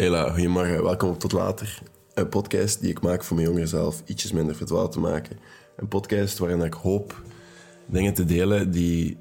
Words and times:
Hela, 0.00 0.30
goedemorgen. 0.30 0.82
Welkom 0.82 1.10
op 1.10 1.18
Tot 1.18 1.32
Later. 1.32 1.82
Een 2.14 2.28
podcast 2.28 2.80
die 2.80 2.90
ik 2.90 3.00
maak 3.00 3.24
voor 3.24 3.36
mijn 3.36 3.48
jongeren 3.48 3.68
zelf 3.68 4.02
ietsjes 4.06 4.32
minder 4.32 4.56
verdwaald 4.56 4.92
te 4.92 5.00
maken. 5.00 5.38
Een 5.76 5.88
podcast 5.88 6.38
waarin 6.38 6.62
ik 6.62 6.72
hoop 6.72 7.22
dingen 7.86 8.14
te 8.14 8.24
delen 8.24 8.70
die 8.70 9.18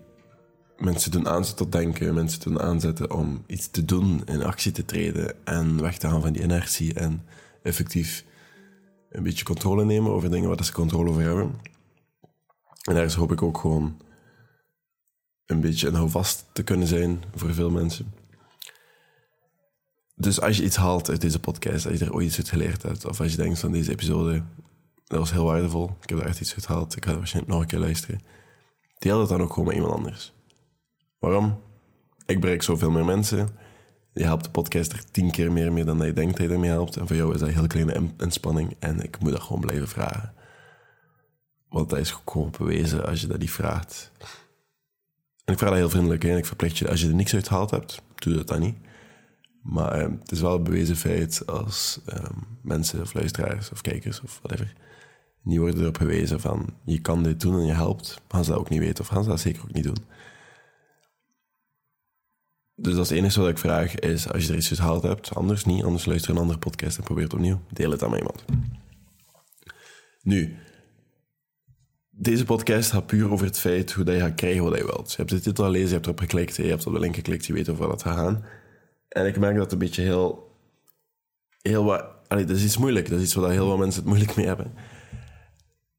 mensen 0.78 1.12
doen 1.12 1.28
aanzetten 1.28 1.66
tot 1.66 1.72
denken, 1.72 2.14
mensen 2.14 2.42
doen 2.42 2.62
aanzetten 2.62 3.12
om 3.12 3.44
iets 3.48 3.72
te 3.72 3.86
doen, 3.86 4.22
in 4.26 4.44
actie 4.44 4.72
te 4.72 4.86
treden 4.86 5.46
en 5.46 5.82
weg 5.82 5.98
te 5.98 6.08
gaan 6.08 6.22
van 6.22 6.34
die 6.34 6.44
inertie 6.44 6.94
en 6.94 7.26
effectief 7.64 8.26
een 9.10 9.24
beetje 9.24 9.46
controle 9.46 9.86
nemen 9.86 10.12
over 10.12 10.32
dingen 10.32 10.50
waar 10.50 10.66
ze 10.66 10.72
controle 10.72 11.10
over 11.10 11.22
hebben. 11.22 11.60
En 12.84 12.96
daar 12.96 13.14
hoop 13.14 13.32
ik 13.32 13.42
ook 13.42 13.58
gewoon 13.58 13.98
een 15.46 15.62
beetje 15.62 15.88
een 15.88 15.96
houvast 15.96 16.46
te 16.52 16.64
kunnen 16.64 16.88
zijn 16.88 17.24
voor 17.36 17.54
veel 17.54 17.70
mensen. 17.70 18.28
Dus 20.22 20.42
als 20.42 20.58
je 20.58 20.64
iets 20.64 20.76
haalt 20.76 21.10
uit 21.10 21.22
deze 21.22 21.40
podcast, 21.40 21.88
als 21.88 22.00
je 22.00 22.06
er 22.06 22.14
ooit 22.14 22.26
iets 22.26 22.38
uit 22.38 22.50
geleerd 22.50 22.84
hebt, 22.84 23.06
of 23.06 23.22
als 23.22 23.32
je 23.32 23.38
denkt 23.38 23.60
van 23.60 23.72
deze 23.72 23.92
episode, 23.92 24.44
dat 25.08 25.20
was 25.20 25.32
heel 25.32 25.44
waardevol, 25.46 25.96
ik 26.02 26.10
heb 26.10 26.20
er 26.20 26.26
echt 26.26 26.42
iets 26.42 26.56
uit 26.56 26.66
gehaald, 26.66 26.96
ik 26.96 27.06
ga 27.06 27.12
er 27.12 27.18
waarschijnlijk 27.18 27.54
nog 27.54 27.62
een 27.62 27.68
keer 27.70 27.80
luisteren, 27.80 28.22
deel 28.98 29.18
dat 29.18 29.30
dan 29.30 29.42
ook 29.42 29.54
gewoon 29.54 29.68
met 29.68 29.76
iemand 29.76 29.94
anders. 29.94 30.34
Waarom? 31.20 31.62
Ik 32.26 32.40
bereik 32.40 32.64
zoveel 32.64 32.92
meer 32.92 33.06
mensen. 33.06 33.50
Je 34.14 34.24
helpt 34.24 34.44
de 34.44 34.50
podcast 34.50 34.92
er 34.92 35.12
tien 35.12 35.32
keer 35.32 35.52
meer 35.52 35.72
mee 35.72 35.84
dan 35.84 35.98
dat 35.98 36.08
je 36.08 36.14
denkt 36.14 36.38
dat 36.38 36.48
je 36.48 36.54
ermee 36.54 36.70
helpt. 36.70 36.98
En 36.98 37.08
voor 37.08 37.16
jou 37.16 37.34
is 37.34 37.40
dat 37.40 37.48
een 37.48 37.56
heel 37.56 37.68
kleine 37.68 38.10
inspanning 38.18 38.76
en 38.80 39.02
ik 39.02 39.20
moet 39.20 39.32
dat 39.32 39.42
gewoon 39.42 39.62
blijven 39.62 39.88
vragen. 39.88 40.34
Want 41.70 41.90
dat 41.90 42.00
is 42.00 42.22
gewoon 42.26 42.54
bewezen 42.58 43.06
als 43.06 43.22
je 43.22 43.28
dat 43.28 43.40
niet 43.40 43.52
vraagt. 43.52 44.12
En 45.46 45.54
ik 45.54 45.60
vraag 45.60 45.70
dat 45.70 45.80
heel 45.80 45.90
vriendelijk 45.90 46.24
en 46.24 46.38
ik 46.38 46.46
verplicht 46.46 46.78
je, 46.78 46.90
als 46.90 47.02
je 47.02 47.08
er 47.08 47.14
niks 47.14 47.34
uit 47.34 47.48
gehaald 47.48 47.72
hebt, 47.72 48.02
doe 48.16 48.36
dat 48.36 48.48
dan 48.48 48.60
niet. 48.60 48.78
Maar 49.62 49.92
eh, 49.92 50.10
het 50.20 50.32
is 50.32 50.42
wel 50.42 50.56
een 50.56 50.64
bewezen 50.64 50.96
feit 50.96 51.46
als 51.46 52.00
ehm, 52.06 52.38
mensen 52.62 53.02
of 53.02 53.14
luisteraars 53.14 53.72
of 53.72 53.82
kijkers 53.82 54.22
of 54.22 54.40
whatever, 54.42 54.74
die 55.44 55.60
worden 55.60 55.82
erop 55.82 55.98
gewezen 55.98 56.40
van 56.40 56.70
je 56.84 57.00
kan 57.00 57.24
dit 57.24 57.42
doen 57.42 57.60
en 57.60 57.66
je 57.66 57.74
helpt, 57.74 58.22
gaan 58.28 58.44
ze 58.44 58.52
dat 58.52 58.60
ook 58.60 58.70
niet 58.70 58.80
weten 58.80 59.04
of 59.04 59.10
gaan 59.10 59.24
ze 59.24 59.30
dat 59.30 59.40
zeker 59.40 59.62
ook 59.62 59.74
niet 59.74 59.84
doen. 59.84 60.06
Dus 62.76 62.94
dat 62.94 63.04
is 63.04 63.10
het 63.10 63.18
enige 63.18 63.40
wat 63.40 63.50
ik 63.50 63.58
vraag 63.58 63.96
is, 63.96 64.32
als 64.32 64.46
je 64.46 64.52
er 64.52 64.58
iets 64.58 64.68
gehaald 64.68 65.04
hebt, 65.04 65.36
anders 65.36 65.66
niet, 65.66 65.84
anders 65.84 66.06
luister 66.06 66.32
een 66.32 66.38
andere 66.38 66.60
podcast 66.60 66.98
en 66.98 67.04
probeer 67.04 67.24
het 67.24 67.34
opnieuw. 67.34 67.62
Deel 67.72 67.92
het 67.92 68.04
aan 68.04 68.10
met 68.10 68.20
iemand. 68.20 68.46
Nu, 70.22 70.58
deze 72.10 72.46
podcast 72.46 72.92
gaat 72.92 73.06
puur 73.06 73.32
over 73.32 73.46
het 73.46 73.60
feit 73.60 73.92
hoe 73.92 74.04
dat 74.04 74.16
je 74.16 74.22
gaat 74.22 74.36
krijgen 74.36 74.64
wat 74.64 74.78
je 74.78 74.86
wilt. 74.86 75.12
Je 75.12 75.18
hebt 75.18 75.30
de 75.30 75.40
titel 75.40 75.64
al 75.64 75.72
lezen, 75.72 75.88
je 75.88 75.94
hebt 75.94 76.06
erop 76.06 76.20
geklikt, 76.20 76.56
je 76.56 76.64
hebt 76.64 76.86
op 76.86 76.94
de 76.94 77.00
link 77.00 77.16
geklikt, 77.16 77.46
je 77.46 77.54
weet 77.54 77.70
over 77.70 77.88
wat 77.88 77.92
het 77.92 78.02
gaat 78.02 78.18
gaan. 78.18 78.46
En 79.10 79.26
ik 79.26 79.40
merk 79.40 79.56
dat 79.56 79.72
een 79.72 79.78
beetje 79.78 80.02
heel... 80.02 80.56
heel 81.62 81.84
wat, 81.84 82.06
allee, 82.28 82.46
dat 82.46 82.56
is 82.56 82.64
iets 82.64 82.78
moeilijk. 82.78 83.10
Dat 83.10 83.20
is 83.20 83.26
iets 83.26 83.34
waar 83.34 83.52
heel 83.52 83.68
veel 83.68 83.78
mensen 83.78 84.02
het 84.02 84.10
moeilijk 84.10 84.36
mee 84.36 84.46
hebben. 84.46 84.74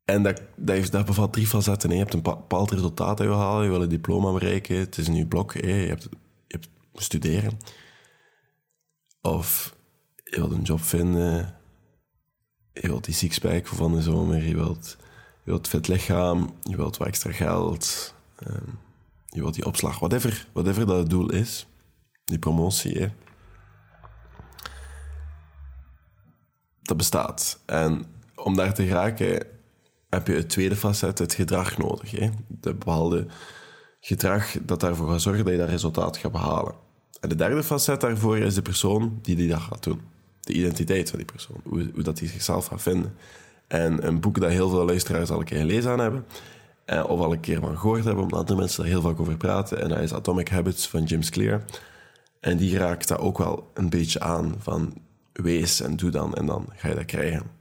En 0.05 0.23
dat, 0.23 0.43
heeft, 0.65 0.93
dat 0.93 1.07
bevat 1.07 1.33
drie 1.33 1.47
facetten. 1.47 1.91
Je 1.91 1.97
hebt 1.97 2.15
een 2.15 2.23
bepaald 2.23 2.71
resultaat 2.71 3.17
dat 3.17 3.27
je 3.27 3.33
wil 3.33 3.43
halen. 3.43 3.65
Je 3.65 3.71
wil 3.71 3.83
een 3.83 3.89
diploma 3.89 4.33
bereiken. 4.33 4.77
Het 4.77 4.99
is 4.99 5.07
een 5.07 5.13
nieuw 5.13 5.29
blok. 5.29 5.53
Je 5.53 5.67
hebt, 5.67 6.03
je 6.03 6.09
hebt 6.47 6.69
studeren. 6.95 7.59
Of 9.21 9.77
je 10.25 10.37
wilt 10.37 10.53
een 10.53 10.63
job 10.63 10.81
vinden. 10.81 11.57
Je 12.73 12.81
wilt 12.81 13.05
die 13.05 13.15
sixpack 13.15 13.67
van 13.67 13.93
de 13.93 14.03
zomer. 14.03 14.47
Je 14.47 14.55
wilt, 14.55 14.97
je 15.45 15.51
wilt 15.51 15.69
fit 15.69 15.89
lichaam. 15.89 16.55
Je 16.63 16.77
wilt 16.77 16.97
wat 16.97 17.07
extra 17.07 17.33
geld. 17.33 18.15
Um, 18.47 18.79
je 19.27 19.41
wilt 19.41 19.55
die 19.55 19.67
opslag. 19.67 19.99
Whatever, 19.99 20.47
whatever 20.53 20.87
dat 20.87 20.99
het 20.99 21.11
doel 21.11 21.31
is 21.31 21.67
die 22.31 22.39
promotie, 22.39 22.99
hè. 22.99 23.09
dat 26.91 26.99
bestaat. 26.99 27.61
En 27.67 28.05
om 28.35 28.57
daar 28.57 28.75
te 28.75 28.87
geraken 28.87 29.47
heb 30.09 30.27
je 30.27 30.33
het 30.33 30.49
tweede 30.49 30.77
facet, 30.77 31.19
het 31.19 31.35
gedrag 31.35 31.79
nodig. 31.79 32.11
Hè? 32.11 32.29
De 32.49 32.75
bepaalde 32.75 33.27
gedrag 34.01 34.57
dat 34.63 34.81
daarvoor 34.81 35.09
gaat 35.09 35.21
zorgen 35.21 35.45
dat 35.45 35.53
je 35.53 35.59
dat 35.59 35.69
resultaat 35.69 36.17
gaat 36.17 36.33
behalen. 36.33 36.75
En 37.21 37.29
de 37.29 37.35
derde 37.35 37.63
facet 37.63 38.01
daarvoor 38.01 38.39
is 38.39 38.55
de 38.55 38.63
persoon 38.63 39.19
die 39.23 39.37
die 39.37 39.49
dat 39.49 39.61
gaat 39.61 39.83
doen. 39.83 40.01
De 40.41 40.53
identiteit 40.53 41.11
van 41.11 41.19
die 41.19 41.33
persoon, 41.33 41.61
hoe, 41.65 41.91
hoe 41.95 42.03
dat 42.03 42.19
hij 42.19 42.29
zichzelf 42.29 42.67
gaat 42.67 42.83
vinden. 42.83 43.15
En 43.69 44.07
een 44.07 44.21
boek 44.21 44.41
dat 44.41 44.51
heel 44.51 44.71
veel 44.71 44.85
luisteraars 44.85 45.31
al 45.31 45.39
een 45.39 45.45
keer 45.45 45.59
gelezen 45.59 45.91
aan 45.91 45.99
hebben, 45.99 46.27
eh, 46.85 47.05
of 47.09 47.21
al 47.21 47.33
een 47.33 47.41
keer 47.41 47.61
van 47.61 47.79
gehoord 47.79 48.05
hebben, 48.05 48.23
omdat 48.23 48.39
andere 48.39 48.59
mensen 48.59 48.83
daar 48.83 48.93
heel 48.93 49.01
vaak 49.01 49.21
over 49.21 49.37
praten, 49.37 49.81
en 49.81 49.89
dat 49.89 49.99
is 49.99 50.13
Atomic 50.13 50.49
Habits 50.49 50.89
van 50.89 51.05
James 51.05 51.31
Clear. 51.31 51.65
En 52.41 52.57
die 52.57 52.79
raakt 52.79 53.09
dat 53.09 53.19
ook 53.19 53.39
wel 53.39 53.71
een 53.75 53.91
beetje 53.91 54.21
aan 54.21 54.55
van 54.59 54.95
wees 55.33 55.81
en 55.81 55.97
doe 55.97 56.11
dan 56.11 56.35
en 56.35 56.47
dan 56.47 56.69
ga 56.77 56.89
je 56.89 56.95
dat 56.95 57.05
krijgen. 57.05 57.59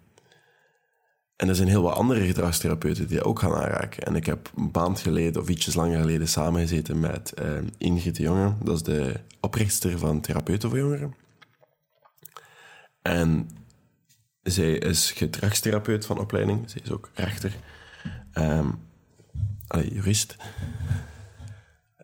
En 1.36 1.50
er 1.50 1.56
zijn 1.56 1.68
heel 1.68 1.82
wat 1.82 1.96
andere 1.96 2.26
gedragstherapeuten 2.26 3.08
die 3.08 3.18
dat 3.18 3.26
ook 3.26 3.40
gaan 3.40 3.54
aanraken. 3.54 4.04
En 4.04 4.16
ik 4.16 4.26
heb 4.26 4.52
een 4.56 4.70
maand 4.72 5.00
geleden 5.00 5.42
of 5.42 5.50
ietsjes 5.50 5.74
langer 5.74 6.00
geleden 6.00 6.28
samengezeten 6.28 7.00
met 7.00 7.34
uh, 7.42 7.58
Ingrid 7.78 8.16
de 8.16 8.24
Jonge. 8.24 8.56
Dat 8.64 8.76
is 8.76 8.84
de 8.84 9.20
oprichter 9.40 10.00
van 10.00 10.22
Therapeuten 10.22 10.70
voor 10.70 10.78
Jongeren. 10.78 11.16
En 13.02 13.50
zij 14.44 14.72
is 14.72 15.12
gedragstherapeut 15.12 16.06
van 16.06 16.20
opleiding. 16.20 16.70
Zij 16.70 16.82
is 16.84 16.92
ook 16.92 17.10
rechter. 17.14 17.54
Um, 18.34 18.80
jurist. 19.70 20.36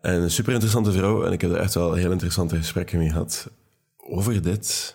En 0.06 0.22
een 0.22 0.30
super 0.30 0.52
interessante 0.52 0.92
vrouw. 0.92 1.24
En 1.24 1.32
ik 1.32 1.40
heb 1.40 1.50
er 1.50 1.56
echt 1.56 1.74
wel 1.74 1.92
heel 1.92 2.10
interessante 2.10 2.56
gesprekken 2.56 2.98
mee 2.98 3.10
gehad 3.10 3.50
over 3.96 4.42
dit. 4.42 4.94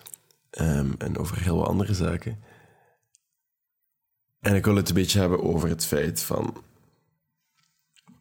Um, 0.60 0.94
en 0.98 1.18
over 1.18 1.42
heel 1.42 1.56
wat 1.56 1.68
andere 1.68 1.94
zaken. 1.94 2.38
En 4.40 4.54
ik 4.54 4.64
wil 4.64 4.76
het 4.76 4.88
een 4.88 4.94
beetje 4.94 5.18
hebben 5.18 5.42
over 5.42 5.68
het 5.68 5.84
feit 5.84 6.22
van... 6.22 6.62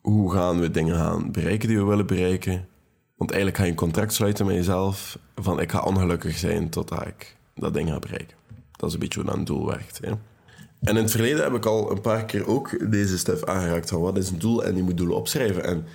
Hoe 0.01 0.31
gaan 0.31 0.59
we 0.59 0.71
dingen 0.71 0.95
gaan 0.95 1.31
bereiken 1.31 1.67
die 1.67 1.77
we 1.77 1.83
willen 1.83 2.07
bereiken? 2.07 2.67
Want 3.15 3.31
eigenlijk 3.31 3.59
ga 3.59 3.65
je 3.65 3.71
een 3.71 3.85
contract 3.85 4.13
sluiten 4.13 4.45
met 4.45 4.55
jezelf 4.55 5.19
van 5.35 5.59
ik 5.59 5.71
ga 5.71 5.81
ongelukkig 5.81 6.37
zijn 6.37 6.69
totdat 6.69 7.07
ik 7.07 7.37
dat 7.55 7.73
ding 7.73 7.89
ga 7.89 7.99
bereiken. 7.99 8.37
Dat 8.71 8.87
is 8.87 8.93
een 8.93 8.99
beetje 8.99 9.19
hoe 9.19 9.29
dat 9.29 9.37
een 9.37 9.45
doel 9.45 9.65
werkt. 9.65 9.99
Hè? 10.01 10.11
En 10.81 10.95
in 10.95 11.01
het 11.01 11.11
verleden 11.11 11.43
heb 11.43 11.53
ik 11.53 11.65
al 11.65 11.91
een 11.91 12.01
paar 12.01 12.25
keer 12.25 12.47
ook 12.47 12.91
deze 12.91 13.17
stef 13.17 13.43
aangeraakt 13.43 13.89
van 13.89 14.01
wat 14.01 14.17
is 14.17 14.29
een 14.29 14.39
doel 14.39 14.63
en 14.63 14.75
je 14.75 14.83
moet 14.83 14.97
doelen 14.97 15.15
opschrijven. 15.15 15.63
En 15.63 15.85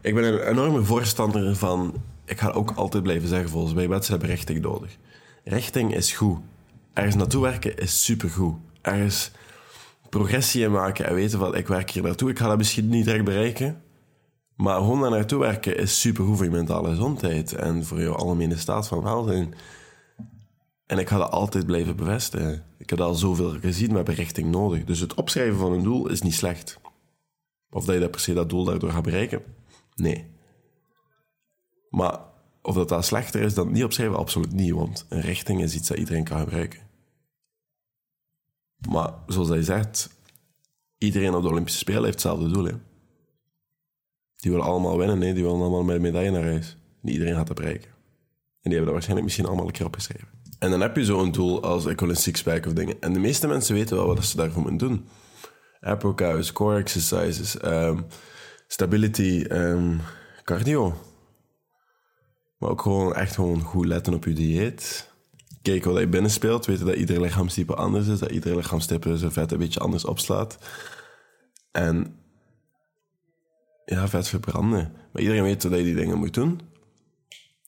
ik 0.00 0.14
ben 0.14 0.24
een 0.24 0.48
enorme 0.48 0.82
voorstander 0.82 1.56
van, 1.56 1.94
ik 2.24 2.40
ga 2.40 2.50
ook 2.50 2.70
altijd 2.70 3.02
blijven 3.02 3.28
zeggen 3.28 3.48
volgens 3.48 3.74
mij, 3.74 3.88
mensen 3.88 4.10
hebben 4.10 4.30
richting 4.30 4.60
nodig. 4.62 4.96
Richting 5.44 5.94
is 5.94 6.12
goed. 6.12 6.38
Ergens 6.92 7.14
naartoe 7.14 7.42
werken 7.42 7.76
is 7.76 8.04
supergoed. 8.04 8.54
Ergens 8.80 9.30
progressie 10.08 10.62
in 10.62 10.72
maken 10.72 11.06
en 11.06 11.14
weten 11.14 11.38
van 11.38 11.56
ik 11.56 11.68
werk 11.68 11.90
hier 11.90 12.02
naartoe. 12.02 12.30
Ik 12.30 12.38
ga 12.38 12.48
dat 12.48 12.58
misschien 12.58 12.88
niet 12.88 13.04
direct 13.04 13.24
bereiken, 13.24 13.82
maar 14.56 14.76
gewoon 14.76 15.00
daar 15.00 15.10
naartoe 15.10 15.40
werken 15.40 15.76
is 15.76 16.00
supergoed 16.00 16.36
voor 16.36 16.44
je 16.44 16.50
mentale 16.50 16.88
gezondheid 16.88 17.52
en 17.52 17.84
voor 17.84 18.00
je 18.00 18.08
algemene 18.08 18.56
staat 18.56 18.88
van 18.88 19.02
welzijn. 19.02 19.54
En 20.86 20.98
ik 20.98 21.08
ga 21.08 21.18
dat 21.18 21.30
altijd 21.30 21.66
blijven 21.66 21.96
bevestigen. 21.96 22.64
Ik 22.78 22.88
dat 22.88 23.00
al 23.00 23.14
zoveel 23.14 23.50
gezien, 23.50 23.94
hebben 23.94 24.14
richting 24.14 24.50
nodig. 24.50 24.84
Dus 24.84 25.00
het 25.00 25.14
opschrijven 25.14 25.58
van 25.58 25.72
een 25.72 25.82
doel 25.82 26.08
is 26.08 26.22
niet 26.22 26.34
slecht. 26.34 26.80
Of 27.70 27.84
dat 27.84 27.94
je 27.94 28.00
dat 28.00 28.10
per 28.10 28.20
se 28.20 28.32
dat 28.32 28.50
doel 28.50 28.64
daardoor 28.64 28.90
gaat 28.90 29.02
bereiken, 29.02 29.42
nee. 29.94 30.30
Maar 31.90 32.20
of 32.62 32.74
dat, 32.74 32.88
dat 32.88 33.04
slechter 33.04 33.40
is 33.40 33.54
dan 33.54 33.72
niet 33.72 33.84
opschrijven, 33.84 34.16
absoluut 34.16 34.52
niet. 34.52 34.72
Want 34.72 35.06
een 35.08 35.20
richting 35.20 35.62
is 35.62 35.74
iets 35.74 35.88
dat 35.88 35.98
iedereen 35.98 36.24
kan 36.24 36.38
gebruiken. 36.38 36.80
Maar 38.88 39.14
zoals 39.26 39.48
hij 39.48 39.62
zegt, 39.62 40.18
iedereen 40.98 41.34
op 41.34 41.42
de 41.42 41.48
Olympische 41.48 41.78
Spelen 41.78 42.02
heeft 42.02 42.22
hetzelfde 42.22 42.48
doel. 42.48 42.64
Hè? 42.64 42.74
Die 44.36 44.50
willen 44.50 44.66
allemaal 44.66 44.98
winnen, 44.98 45.18
nee, 45.18 45.34
die 45.34 45.42
willen 45.42 45.58
allemaal 45.60 45.82
met 45.82 45.96
een 45.96 46.02
medaille 46.02 46.30
naar 46.30 46.42
huis. 46.42 46.76
Niet 47.00 47.14
iedereen 47.14 47.34
gaat 47.34 47.46
dat 47.46 47.56
bereiken. 47.56 47.90
En 48.64 48.70
die 48.70 48.78
hebben 48.78 48.84
dat 48.84 48.92
waarschijnlijk 48.92 49.24
misschien 49.26 49.46
allemaal 49.46 49.66
een 49.66 49.72
keer 49.72 49.86
opgeschreven. 49.86 50.28
En 50.58 50.70
dan 50.70 50.80
heb 50.80 50.96
je 50.96 51.04
zo'n 51.04 51.32
doel 51.32 51.62
als 51.62 51.86
ik 51.86 52.00
wil 52.00 52.08
een 52.08 52.16
of 52.66 52.72
dingen. 52.72 53.00
En 53.00 53.12
de 53.12 53.18
meeste 53.18 53.46
mensen 53.46 53.74
weten 53.74 53.96
wel 53.96 54.06
wat 54.06 54.24
ze 54.24 54.36
daarvoor 54.36 54.62
moeten 54.62 54.88
doen. 54.88 55.08
App 55.80 56.02
core 56.52 56.78
exercises, 56.78 57.64
um, 57.64 58.06
stability, 58.66 59.44
um, 59.50 60.00
cardio. 60.44 60.94
Maar 62.58 62.70
ook 62.70 62.82
gewoon 62.82 63.14
echt 63.14 63.34
gewoon 63.34 63.60
goed 63.60 63.86
letten 63.86 64.14
op 64.14 64.24
je 64.24 64.32
dieet. 64.32 65.10
Kijken 65.62 65.90
wat 65.92 66.00
je 66.00 66.08
binnen 66.08 66.30
speelt. 66.30 66.66
Weten 66.66 66.86
dat 66.86 66.94
ieder 66.94 67.20
lichaamstype 67.20 67.74
anders 67.74 68.06
is. 68.06 68.18
Dat 68.18 68.30
ieder 68.30 68.56
lichaamstype 68.56 69.16
zijn 69.18 69.32
vet 69.32 69.52
een 69.52 69.58
beetje 69.58 69.80
anders 69.80 70.04
opslaat. 70.04 70.58
En 71.70 72.16
ja, 73.84 74.08
vet 74.08 74.28
verbranden. 74.28 74.92
Maar 75.12 75.22
iedereen 75.22 75.42
weet 75.42 75.62
dat 75.62 75.78
je 75.78 75.82
die 75.84 75.94
dingen 75.94 76.18
moet 76.18 76.34
doen. 76.34 76.60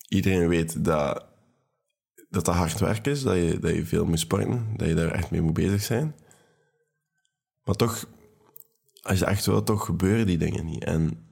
Iedereen 0.09 0.49
weet 0.49 0.85
dat 0.85 1.27
dat 2.29 2.47
hard 2.47 2.79
werk 2.79 3.07
is, 3.07 3.23
dat 3.23 3.37
je, 3.37 3.59
dat 3.59 3.75
je 3.75 3.87
veel 3.87 4.05
moet 4.05 4.19
sporten, 4.19 4.75
dat 4.77 4.89
je 4.89 4.95
daar 4.95 5.11
echt 5.11 5.31
mee 5.31 5.41
moet 5.41 5.55
bezig 5.55 5.83
zijn. 5.83 6.15
Maar 7.65 7.75
toch, 7.75 8.09
als 9.03 9.19
je 9.19 9.25
echt 9.25 9.47
wil, 9.47 9.63
toch 9.63 9.85
gebeuren 9.85 10.27
die 10.27 10.39
dingen 10.39 10.65
niet. 10.65 10.85
En, 10.85 11.27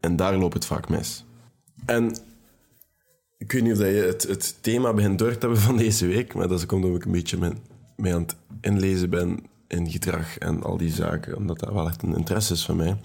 en 0.00 0.16
daar 0.16 0.36
loopt 0.36 0.54
het 0.54 0.66
vaak 0.66 0.88
mis. 0.88 1.24
En 1.86 2.16
Ik 3.38 3.52
weet 3.52 3.62
niet 3.62 3.72
of 3.72 3.78
je 3.78 3.84
het, 3.84 4.22
het 4.22 4.62
thema 4.62 4.92
begint 4.92 5.18
door 5.18 5.32
te 5.32 5.38
hebben 5.38 5.58
van 5.58 5.76
deze 5.76 6.06
week, 6.06 6.34
maar 6.34 6.48
dat 6.48 6.66
komt 6.66 6.84
omdat 6.84 7.00
ik 7.00 7.06
een 7.06 7.12
beetje 7.12 7.52
mee 7.96 8.14
aan 8.14 8.22
het 8.22 8.36
inlezen 8.60 9.10
ben 9.10 9.46
in 9.68 9.90
gedrag 9.90 10.38
en 10.38 10.62
al 10.62 10.76
die 10.76 10.90
zaken, 10.90 11.36
omdat 11.36 11.58
dat 11.58 11.72
wel 11.72 11.88
echt 11.88 12.02
een 12.02 12.16
interesse 12.16 12.52
is 12.52 12.64
van 12.64 12.76
mij. 12.76 12.96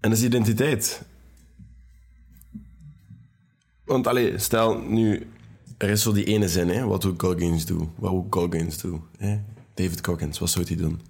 En 0.00 0.10
dat 0.10 0.18
is 0.18 0.24
identiteit. 0.24 1.02
Want 3.90 4.06
allee, 4.06 4.38
stel 4.38 4.78
nu, 4.78 5.30
er 5.78 5.88
is 5.88 6.02
zo 6.02 6.12
die 6.12 6.24
ene 6.24 6.48
zin, 6.48 6.68
hè, 6.68 6.84
wat 6.84 7.02
doet 7.02 7.20
Goggins 7.20 7.66
doen? 7.66 7.92
Wat 7.96 8.12
moet 8.12 8.26
Goggins 8.30 8.78
doen? 8.78 9.02
Hè? 9.18 9.40
David 9.74 10.06
Goggins, 10.06 10.38
wat 10.38 10.50
zou 10.50 10.66
hij 10.66 10.76
doen? 10.76 11.00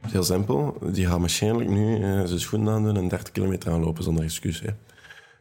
Heel 0.00 0.22
simpel, 0.22 0.78
die 0.92 1.06
gaat 1.06 1.20
waarschijnlijk 1.20 1.70
nu 1.70 1.98
uh, 1.98 2.24
zijn 2.24 2.40
schoenen 2.40 2.74
aandoen 2.74 2.96
en 2.96 3.08
30 3.08 3.32
kilometer 3.32 3.72
aanlopen 3.72 4.04
zonder 4.04 4.24
excuus. 4.24 4.60
Hè. 4.60 4.70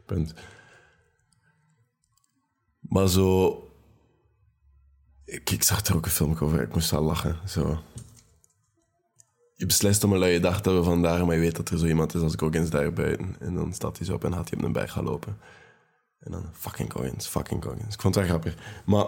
Punt. 0.06 0.34
Maar 2.80 3.08
zo... 3.08 3.60
Ik, 5.26 5.50
ik 5.50 5.64
zag 5.64 5.86
er 5.86 5.96
ook 5.96 6.06
een 6.06 6.12
film 6.12 6.38
over, 6.40 6.62
ik 6.62 6.74
moest 6.74 6.92
wel 6.92 7.04
lachen. 7.04 7.40
Zo. 7.48 7.80
Je 9.66 9.72
beslist 9.72 10.04
om 10.04 10.14
een 10.14 10.20
luie 10.20 10.40
dag 10.40 10.62
te 10.62 10.70
hebben 10.70 10.86
vandaag, 10.86 11.26
maar 11.26 11.36
je 11.36 11.42
weet 11.42 11.56
dat 11.56 11.70
er 11.70 11.78
zo 11.78 11.86
iemand 11.86 12.14
is 12.14 12.22
als 12.22 12.34
Goggins 12.38 12.70
daar 12.70 12.94
buiten. 12.94 13.36
En 13.40 13.54
dan 13.54 13.74
staat 13.74 13.98
hij 13.98 14.06
zo 14.06 14.14
op 14.14 14.24
en 14.24 14.34
gaat 14.34 14.50
hij 14.50 14.58
op 14.58 14.66
een 14.66 14.72
berg 14.72 14.92
gaan 14.92 15.04
lopen. 15.04 15.38
En 16.20 16.32
dan 16.32 16.46
fucking 16.54 16.92
Goggins, 16.92 17.28
fucking 17.28 17.64
Goggins. 17.64 17.94
Ik 17.94 18.02
vond 18.02 18.16
het 18.16 18.24
wel 18.28 18.34
grappig. 18.34 18.56
Maar 18.86 19.06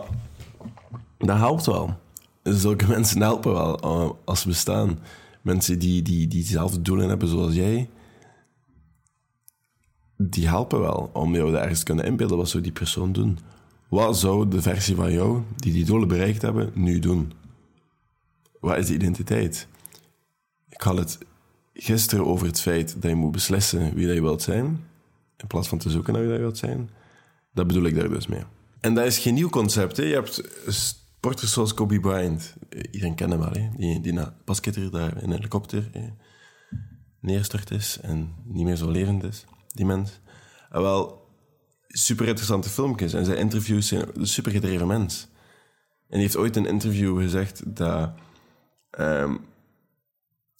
dat 1.18 1.38
helpt 1.38 1.66
wel. 1.66 2.00
Zulke 2.44 2.88
mensen 2.96 3.22
helpen 3.22 3.54
wel 3.54 3.84
uh, 3.84 4.12
als 4.26 4.42
ze 4.42 4.48
bestaan. 4.48 5.00
Mensen 5.42 5.80
die, 5.80 6.02
die, 6.02 6.28
die 6.28 6.44
dezelfde 6.44 6.82
doelen 6.82 7.10
hebben 7.10 7.28
zoals 7.28 7.54
jij, 7.54 7.90
die 10.18 10.48
helpen 10.48 10.80
wel 10.80 11.10
om 11.14 11.36
jou 11.36 11.56
ergens 11.56 11.80
te 11.80 11.86
kunnen 11.86 12.06
inbeelden. 12.06 12.38
Wat 12.38 12.50
zou 12.50 12.64
die 12.64 12.72
persoon 12.72 13.12
doen? 13.12 13.40
Wat 13.90 14.18
zou 14.18 14.48
de 14.48 14.62
versie 14.62 14.96
van 14.96 15.12
jou, 15.12 15.42
die 15.56 15.74
die 15.74 15.86
doelen 15.86 16.08
bereikt 16.08 16.42
hebben, 16.42 16.72
nu 16.74 17.00
doen? 17.00 17.34
Wat 18.60 18.78
is 18.78 18.88
de 18.88 18.94
identiteit? 18.94 19.68
Ik 20.70 20.82
had 20.82 20.98
het 20.98 21.18
gisteren 21.74 22.26
over 22.26 22.48
het 22.48 22.62
feit 22.62 23.02
dat 23.02 23.12
je 23.12 23.16
moet 23.16 23.32
beslissen 23.32 23.94
wie 23.94 24.06
dat 24.06 24.16
je 24.16 24.22
wilt 24.22 24.42
zijn, 24.42 24.66
in 25.38 25.48
plaats 25.48 25.68
van 25.68 25.78
te 25.78 25.90
zoeken 25.90 26.14
naar 26.14 26.22
wie 26.22 26.32
dat 26.32 26.40
je 26.40 26.46
wilt 26.46 26.58
zijn. 26.58 26.90
Dat 27.54 27.68
bedoel 27.68 27.86
ik 27.86 27.96
daar 27.96 28.10
dus 28.10 28.28
mee. 28.28 28.44
En 28.80 28.94
dat 28.94 29.06
is 29.06 29.18
geen 29.18 29.34
nieuw 29.34 29.50
concept. 29.50 29.98
Hè? 29.98 30.04
Je 30.04 30.14
hebt 30.14 30.42
sporters 30.68 31.54
zoals 31.54 31.74
Kobe 31.74 32.00
Bryant. 32.00 32.54
Iedereen 32.92 33.16
kent 33.16 33.32
hem 33.32 33.40
wel, 33.40 33.52
hè? 33.52 33.70
die, 33.78 34.02
die 34.02 34.14
na 34.14 34.36
basketter 34.46 34.92
daar 34.92 35.18
in 35.18 35.24
een 35.24 35.36
helikopter 35.36 35.90
hè? 35.92 36.10
neerstort 37.20 37.72
is 37.72 38.00
en 38.02 38.36
niet 38.44 38.66
meer 38.66 38.76
zo 38.76 38.92
levend 38.92 39.24
is, 39.24 39.46
die 39.68 39.86
mens. 39.86 40.20
En 40.70 40.82
wel, 40.82 41.28
super 41.88 42.28
interessante 42.28 42.70
filmpjes 42.70 43.14
en 43.14 43.26
zijn 43.26 43.38
interviews 43.38 43.88
zijn 43.88 44.06
een 44.14 44.28
super 44.28 44.52
gedreven 44.52 44.88
mens. 44.88 45.28
En 46.08 46.14
hij 46.14 46.22
heeft 46.22 46.38
ooit 46.38 46.56
een 46.56 46.66
interview 46.66 47.22
gezegd 47.22 47.76
dat... 47.76 48.12
Um, 49.00 49.46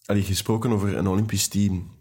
allee, 0.08 0.24
gesproken 0.24 0.72
over 0.72 0.98
een 0.98 1.08
Olympisch 1.08 1.48
team. 1.48 1.96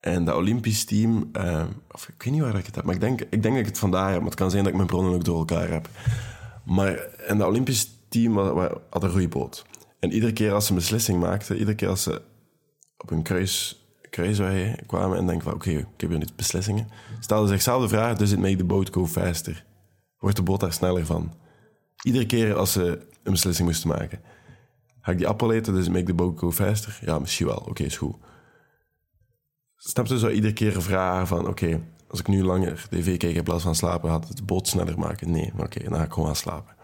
En 0.00 0.24
dat 0.24 0.36
Olympisch 0.36 0.84
team, 0.84 1.30
uh, 1.32 1.64
of 1.90 2.08
ik 2.08 2.22
weet 2.22 2.32
niet 2.32 2.42
waar 2.42 2.58
ik 2.58 2.66
het 2.66 2.74
heb, 2.74 2.84
maar 2.84 2.94
ik 2.94 3.00
denk, 3.00 3.20
ik 3.20 3.30
denk 3.30 3.42
dat 3.42 3.56
ik 3.56 3.66
het 3.66 3.78
vandaag 3.78 4.10
heb, 4.10 4.18
maar 4.18 4.30
het 4.30 4.38
kan 4.38 4.50
zijn 4.50 4.62
dat 4.62 4.72
ik 4.72 4.78
mijn 4.78 4.88
bronnen 4.88 5.14
ook 5.14 5.24
door 5.24 5.38
elkaar 5.38 5.68
heb. 5.70 5.88
Maar 6.64 6.96
en 6.98 7.38
dat 7.38 7.48
Olympisch 7.48 7.90
team 8.08 8.38
had 8.90 9.02
een 9.02 9.10
goede 9.10 9.28
boot. 9.28 9.64
En 10.00 10.12
iedere 10.12 10.32
keer 10.32 10.52
als 10.52 10.64
ze 10.64 10.70
een 10.70 10.78
beslissing 10.78 11.20
maakten, 11.20 11.56
iedere 11.56 11.76
keer 11.76 11.88
als 11.88 12.02
ze 12.02 12.22
op 12.96 13.10
een 13.10 13.22
kruis, 13.22 13.84
kwamen 14.86 15.18
en 15.18 15.26
denken 15.26 15.44
van 15.44 15.54
oké, 15.54 15.70
ik 15.70 15.86
heb 15.96 16.10
hier 16.10 16.18
nu 16.18 16.26
beslissingen, 16.36 16.88
stelden 17.20 17.48
ze 17.48 17.52
zichzelf 17.52 17.82
de 17.82 17.88
vraag, 17.88 18.16
does 18.16 18.32
it 18.32 18.38
make 18.38 18.56
the 18.56 18.64
boat 18.64 18.92
go 18.92 19.06
faster? 19.06 19.64
Wordt 20.18 20.36
de 20.36 20.42
boot 20.42 20.60
daar 20.60 20.72
sneller 20.72 21.06
van? 21.06 21.32
Iedere 22.02 22.26
keer 22.26 22.54
als 22.54 22.72
ze 22.72 23.06
een 23.22 23.32
beslissing 23.32 23.68
moesten 23.68 23.88
maken. 23.88 24.20
Ga 25.04 25.12
ik 25.12 25.18
die 25.18 25.28
appel 25.28 25.52
eten, 25.52 25.74
dus 25.74 25.88
make 25.88 26.04
the 26.04 26.14
boat 26.14 26.38
go 26.38 26.52
faster? 26.52 26.98
Ja, 27.00 27.18
misschien 27.18 27.46
wel. 27.46 27.64
Oké, 27.68 27.82
is 27.82 27.96
goed. 27.96 28.16
Snap 29.76 30.06
je 30.06 30.18
zo 30.18 30.28
iedere 30.28 30.52
keer 30.52 30.82
vragen 30.82 31.26
van... 31.26 31.48
Oké, 31.48 31.80
als 32.08 32.20
ik 32.20 32.28
nu 32.28 32.44
langer 32.44 32.86
tv 32.90 33.16
kijk 33.16 33.36
in 33.36 33.42
plaats 33.42 33.62
van 33.62 33.74
slapen... 33.74 34.10
gaat 34.10 34.28
het 34.28 34.36
de 34.36 34.42
boot 34.42 34.68
sneller 34.68 34.98
maken? 34.98 35.30
Nee, 35.30 35.52
oké, 35.56 35.84
dan 35.84 35.98
ga 35.98 36.04
ik 36.04 36.12
gewoon 36.12 36.26
gaan 36.26 36.36
slapen. 36.36 36.74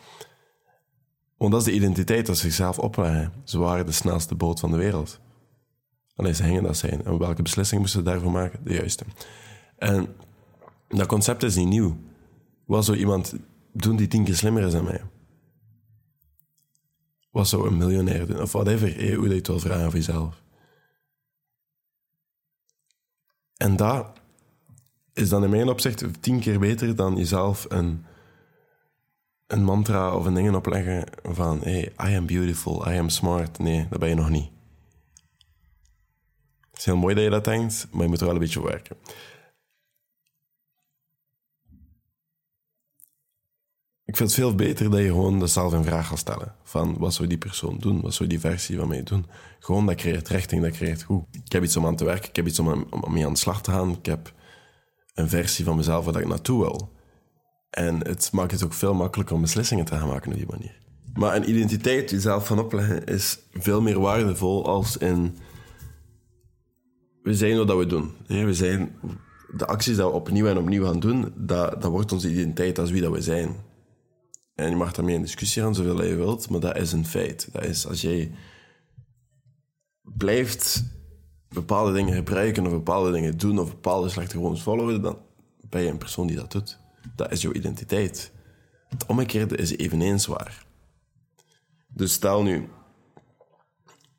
Want 1.36 1.52
dat 1.52 1.60
is 1.60 1.66
de 1.66 1.72
identiteit 1.72 2.26
dat 2.26 2.36
ze 2.36 2.42
zichzelf 2.42 2.78
opleggen. 2.78 3.32
Ze 3.44 3.58
waren 3.58 3.86
de 3.86 3.92
snelste 3.92 4.34
boot 4.34 4.60
van 4.60 4.70
de 4.70 4.76
wereld. 4.76 5.20
Alleen 6.14 6.34
ze 6.34 6.44
hingen 6.44 6.62
dat 6.62 6.76
zijn. 6.76 7.04
En 7.04 7.18
welke 7.18 7.42
beslissingen 7.42 7.82
moesten 7.82 8.00
ze 8.04 8.10
daarvoor 8.10 8.30
maken? 8.30 8.64
De 8.64 8.74
juiste. 8.74 9.04
En 9.78 10.14
dat 10.88 11.06
concept 11.06 11.42
is 11.42 11.56
niet 11.56 11.68
nieuw. 11.68 11.96
Wat 12.64 12.84
zou 12.84 12.96
iemand 12.96 13.34
doen 13.72 13.96
die 13.96 14.08
tien 14.08 14.24
keer 14.24 14.36
slimmer 14.36 14.62
is 14.62 14.72
dan 14.72 14.84
mij? 14.84 15.00
Wat 17.30 17.48
zou 17.48 17.66
een 17.66 17.76
miljonair 17.76 18.26
doen? 18.26 18.40
Of 18.40 18.52
whatever, 18.52 18.98
eh, 18.98 19.16
hoe 19.16 19.28
je 19.28 19.34
het 19.34 19.46
wil 19.46 19.58
vragen 19.58 19.84
voor 19.84 19.94
jezelf. 19.94 20.42
En 23.56 23.76
dat 23.76 24.20
is 25.12 25.28
dan 25.28 25.44
in 25.44 25.50
mijn 25.50 25.68
opzicht 25.68 26.22
tien 26.22 26.40
keer 26.40 26.58
beter 26.58 26.96
dan 26.96 27.16
jezelf 27.16 27.66
een, 27.68 28.04
een 29.46 29.64
mantra 29.64 30.14
of 30.16 30.24
een 30.24 30.34
dingen 30.34 30.54
opleggen 30.54 31.04
van 31.22 31.60
hey, 31.60 31.92
I 32.08 32.16
am 32.16 32.26
beautiful, 32.26 32.92
I 32.92 32.98
am 32.98 33.08
smart. 33.08 33.58
Nee, 33.58 33.86
dat 33.90 33.98
ben 33.98 34.08
je 34.08 34.14
nog 34.14 34.30
niet. 34.30 34.50
Het 36.70 36.78
is 36.78 36.84
heel 36.84 36.96
mooi 36.96 37.14
dat 37.14 37.24
je 37.24 37.30
dat 37.30 37.44
denkt, 37.44 37.88
maar 37.90 38.02
je 38.02 38.08
moet 38.08 38.20
er 38.20 38.24
wel 38.24 38.34
een 38.34 38.40
beetje 38.40 38.62
werken. 38.62 38.96
Ik 44.10 44.16
vind 44.16 44.30
het 44.30 44.38
veel 44.38 44.54
beter 44.54 44.90
dat 44.90 45.00
je 45.00 45.06
gewoon 45.06 45.48
zelf 45.48 45.72
een 45.72 45.84
vraag 45.84 46.06
gaat 46.06 46.18
stellen. 46.18 46.54
Van 46.62 46.98
wat 46.98 47.14
zou 47.14 47.28
die 47.28 47.38
persoon 47.38 47.78
doen? 47.78 48.00
Wat 48.00 48.14
zou 48.14 48.28
die 48.28 48.40
versie 48.40 48.76
van 48.76 48.88
mij 48.88 49.02
doen? 49.02 49.26
Gewoon 49.58 49.86
dat 49.86 49.94
creëert 49.94 50.28
richting, 50.28 50.62
dat 50.62 50.72
creëert 50.72 51.02
goed. 51.02 51.24
Ik 51.44 51.52
heb 51.52 51.62
iets 51.62 51.76
om 51.76 51.86
aan 51.86 51.96
te 51.96 52.04
werken, 52.04 52.28
ik 52.28 52.36
heb 52.36 52.46
iets 52.46 52.58
om, 52.58 52.86
om 52.90 53.12
mee 53.12 53.26
aan 53.26 53.32
de 53.32 53.38
slag 53.38 53.62
te 53.62 53.70
gaan. 53.70 53.90
Ik 53.90 54.06
heb 54.06 54.32
een 55.14 55.28
versie 55.28 55.64
van 55.64 55.76
mezelf 55.76 56.04
waar 56.04 56.20
ik 56.20 56.28
naartoe 56.28 56.60
wil. 56.60 56.92
En 57.70 58.06
het 58.06 58.32
maakt 58.32 58.50
het 58.50 58.64
ook 58.64 58.72
veel 58.72 58.94
makkelijker 58.94 59.34
om 59.34 59.40
beslissingen 59.40 59.84
te 59.84 59.96
gaan 59.96 60.08
maken 60.08 60.30
op 60.32 60.36
die 60.36 60.46
manier. 60.50 60.78
Maar 61.14 61.36
een 61.36 61.50
identiteit 61.50 62.10
jezelf 62.10 62.46
van 62.46 62.58
opleggen 62.58 63.04
is 63.04 63.38
veel 63.52 63.82
meer 63.82 64.00
waardevol 64.00 64.66
als 64.66 64.96
in... 64.96 65.36
We 67.22 67.34
zijn 67.34 67.56
wat 67.56 67.76
we 67.76 67.86
doen. 67.86 68.12
We 68.26 68.54
zijn... 68.54 68.98
De 69.56 69.66
acties 69.66 69.96
die 69.96 70.04
we 70.04 70.10
opnieuw 70.10 70.46
en 70.46 70.58
opnieuw 70.58 70.84
gaan 70.84 71.00
doen, 71.00 71.32
dat, 71.36 71.82
dat 71.82 71.90
wordt 71.90 72.12
onze 72.12 72.30
identiteit 72.30 72.78
als 72.78 72.90
wie 72.90 73.02
dat 73.02 73.12
we 73.12 73.22
zijn. 73.22 73.68
En 74.60 74.70
je 74.70 74.76
mag 74.76 74.92
daarmee 74.92 75.14
in 75.14 75.22
discussie 75.22 75.62
gaan 75.62 75.74
zoveel 75.74 76.04
je 76.04 76.14
wilt, 76.14 76.48
maar 76.48 76.60
dat 76.60 76.76
is 76.76 76.92
een 76.92 77.06
feit. 77.06 77.48
Dat 77.52 77.64
is 77.64 77.86
als 77.86 78.00
jij 78.00 78.32
blijft 80.02 80.84
bepaalde 81.48 81.92
dingen 81.92 82.14
gebruiken 82.14 82.66
of 82.66 82.72
bepaalde 82.72 83.12
dingen 83.12 83.38
doen 83.38 83.58
of 83.58 83.70
bepaalde 83.70 84.08
slechte 84.08 84.36
gewoontes 84.36 84.62
volgen, 84.62 85.02
dan 85.02 85.18
ben 85.68 85.82
je 85.82 85.90
een 85.90 85.98
persoon 85.98 86.26
die 86.26 86.36
dat 86.36 86.52
doet. 86.52 86.78
Dat 87.16 87.32
is 87.32 87.42
jouw 87.42 87.52
identiteit. 87.52 88.32
Het 88.88 89.06
omgekeerde 89.06 89.56
is 89.56 89.76
eveneens 89.76 90.26
waar. 90.26 90.66
Dus 91.88 92.12
stel 92.12 92.42
nu 92.42 92.68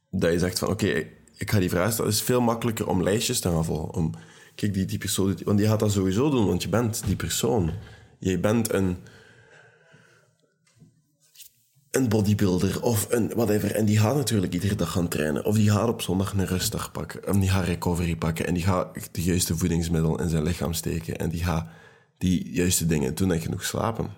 dat 0.10 0.32
je 0.32 0.40
zegt 0.40 0.60
van 0.60 0.70
oké, 0.70 1.08
ik 1.38 1.52
ga 1.52 1.60
die 1.60 1.70
vraag 1.70 1.92
stellen. 1.92 2.12
Het 2.12 2.20
is 2.20 2.26
veel 2.26 2.42
makkelijker 2.42 2.88
om 2.88 3.04
lijstjes 3.04 3.40
te 3.40 3.50
gaan 3.50 3.66
volgen. 3.66 3.94
Om, 3.94 4.14
kijk, 4.56 4.74
die, 4.74 4.86
die 4.86 4.98
persoon, 4.98 5.38
want 5.44 5.58
die 5.58 5.68
gaat 5.68 5.80
dat 5.80 5.92
sowieso 5.92 6.30
doen, 6.30 6.46
want 6.46 6.64
je 6.64 6.70
bent 6.70 7.06
die 7.06 7.16
persoon. 7.16 7.72
Je 8.20 8.40
bent 8.40 8.74
een 8.74 8.98
een 11.92 12.10
bodybuilder 12.10 12.84
of 12.84 13.08
een 13.10 13.32
whatever. 13.36 13.76
En 13.76 13.86
die 13.86 14.00
gaat 14.00 14.16
natuurlijk 14.16 14.54
iedere 14.54 14.76
dag 14.76 14.92
gaan 14.92 15.08
trainen. 15.08 15.46
Of 15.46 15.56
die 15.56 15.72
gaat 15.72 15.90
op 15.90 16.02
zondag 16.02 16.34
een 16.34 16.46
rustdag 16.46 16.92
pakken. 16.92 17.24
En 17.24 17.40
die 17.40 17.50
gaat 17.50 17.66
recovery 17.66 18.16
pakken. 18.16 18.48
En 18.48 18.54
die 18.54 18.64
gaat 18.64 19.10
de 19.12 19.24
juiste 19.24 19.58
voedingsmiddel 19.58 20.20
in 20.20 20.30
zijn 20.30 20.44
lichaam 20.44 20.74
steken. 20.74 21.18
En 21.18 21.30
die 21.30 21.44
gaat 21.44 21.68
die 22.18 22.52
juiste 22.52 22.86
dingen 22.86 23.16
doen 23.16 23.32
en 23.32 23.42
genoeg 23.42 23.64
slapen. 23.64 24.10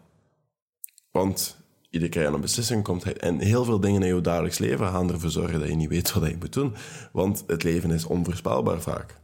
Want 1.11 1.57
iedere 1.89 2.11
keer 2.11 2.27
aan 2.27 2.33
een 2.33 2.41
beslissing 2.41 2.83
komt. 2.83 3.17
En 3.17 3.39
heel 3.39 3.65
veel 3.65 3.79
dingen 3.79 4.03
in 4.03 4.15
je 4.15 4.21
dagelijks 4.21 4.57
leven 4.57 4.87
gaan 4.87 5.11
ervoor 5.11 5.29
zorgen 5.29 5.59
dat 5.59 5.69
je 5.69 5.75
niet 5.75 5.89
weet 5.89 6.13
wat 6.13 6.29
je 6.29 6.37
moet 6.39 6.53
doen. 6.53 6.75
Want 7.11 7.43
het 7.47 7.63
leven 7.63 7.91
is 7.91 8.05
onvoorspelbaar 8.05 8.81
vaak. 8.81 9.17